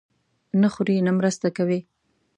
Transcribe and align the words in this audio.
نه 0.61 0.67
خوري، 0.73 0.97
نه 1.07 1.11
مرسته 1.19 1.47
کوي. 1.57 1.79